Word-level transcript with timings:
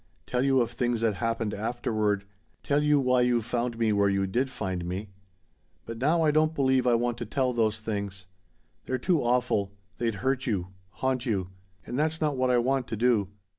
Tell 0.25 0.41
you 0.41 0.61
of 0.61 0.71
things 0.71 1.01
that 1.01 1.17
happened 1.17 1.53
afterward 1.53 2.25
tell 2.63 2.81
you 2.81 2.99
why 2.99 3.21
you 3.21 3.39
found 3.39 3.77
me 3.77 3.93
where 3.93 4.09
you 4.09 4.25
did 4.25 4.49
find 4.49 4.83
me. 4.83 5.09
But 5.85 5.99
now 5.99 6.23
I 6.23 6.31
don't 6.31 6.55
believe 6.55 6.87
I 6.87 6.95
want 6.95 7.19
to 7.19 7.25
tell 7.27 7.53
those 7.53 7.79
things. 7.79 8.25
They're 8.85 8.97
too 8.97 9.21
awful. 9.21 9.73
They'd 9.99 10.15
hurt 10.25 10.47
you 10.47 10.69
haunt 10.89 11.27
you. 11.27 11.51
And 11.85 11.99
that's 11.99 12.19
not 12.19 12.35
what 12.35 12.49
I 12.49 12.57
want 12.57 12.87
to 12.87 12.97
do. 12.97 13.29